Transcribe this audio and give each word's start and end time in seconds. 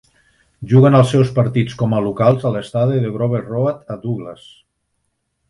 Juguen 0.69 0.95
els 0.99 1.11
seus 1.15 1.29
partits 1.35 1.77
com 1.81 1.93
a 1.97 1.99
locals 2.07 2.47
a 2.51 2.53
l'estadi 2.57 2.99
Groves 3.19 3.45
Road, 3.53 3.85
a 3.97 4.01
Douglas. 4.09 4.51